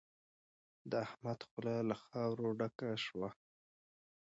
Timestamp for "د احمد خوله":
0.89-1.75